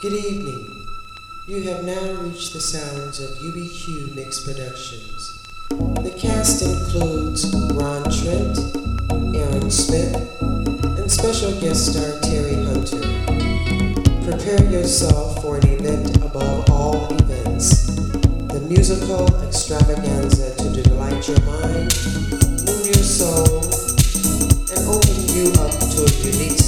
[0.00, 0.86] Good evening.
[1.46, 5.42] You have now reached the sounds of UBQ Mix Productions.
[5.70, 8.58] The cast includes Ron Trent,
[9.34, 10.16] Aaron Smith,
[10.98, 13.00] and special guest star Terry Hunter.
[14.28, 17.86] Prepare yourself for an event above all events.
[18.48, 21.94] The musical extravaganza to delight your mind,
[22.66, 23.62] move your soul,
[24.74, 26.63] and open you up to a unique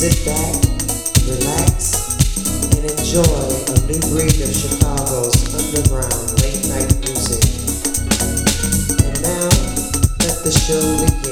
[0.00, 0.54] sit back,
[1.28, 2.16] relax,
[2.72, 7.44] and enjoy a new breed of Chicago's underground late night music.
[9.04, 9.50] And now,
[10.24, 11.29] let the show begin.